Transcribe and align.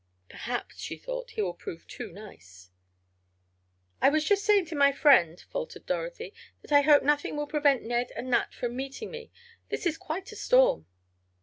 "Perhaps," 0.29 0.79
she 0.79 0.97
thought, 0.97 1.29
"he 1.29 1.43
will 1.43 1.53
prove 1.53 1.85
too 1.85 2.11
nice." 2.11 2.71
"I 4.01 4.09
was 4.09 4.23
just 4.25 4.43
saying 4.43 4.65
to 4.65 4.75
my 4.75 4.91
friend," 4.91 5.39
faltered 5.51 5.85
Dorothy, 5.85 6.33
"that 6.63 6.71
I 6.71 6.81
hope 6.81 7.03
nothing 7.03 7.37
will 7.37 7.45
prevent 7.45 7.83
Ned 7.83 8.11
and 8.15 8.27
Nat 8.31 8.51
from 8.51 8.75
meeting 8.75 9.11
me. 9.11 9.29
This 9.69 9.85
is 9.85 9.99
quite 9.99 10.31
a 10.31 10.35
storm." 10.35 10.87